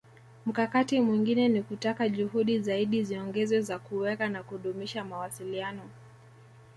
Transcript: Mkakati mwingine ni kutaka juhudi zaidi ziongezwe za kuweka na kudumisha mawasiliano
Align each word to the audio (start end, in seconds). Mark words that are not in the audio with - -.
Mkakati 0.45 1.01
mwingine 1.01 1.47
ni 1.49 1.61
kutaka 1.63 2.09
juhudi 2.09 2.59
zaidi 2.59 3.03
ziongezwe 3.03 3.61
za 3.61 3.79
kuweka 3.79 4.29
na 4.29 4.43
kudumisha 4.43 5.03
mawasiliano 5.05 5.89